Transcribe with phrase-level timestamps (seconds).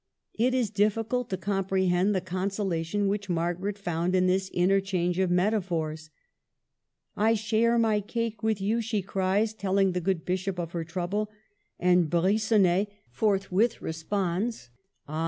[0.33, 6.09] It is difficult to comprehend the consolation which Margaret found in this interchange of metaphors."
[7.15, 10.83] I share my cake with you!" she cries, tell ing the good bishop of her
[10.83, 11.29] trouble;
[11.79, 15.19] and Bri ^onnet forthwith responds:*' Ah